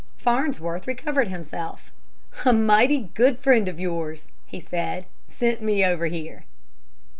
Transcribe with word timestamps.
Farnsworth 0.17 0.87
recovered 0.87 1.27
himself. 1.27 1.91
"A 2.43 2.51
mighty 2.53 3.11
good 3.13 3.37
friend 3.37 3.67
of 3.67 3.79
yours," 3.79 4.31
he 4.47 4.59
said, 4.59 5.05
"sent 5.29 5.61
me 5.61 5.85
over 5.85 6.07
here." 6.07 6.45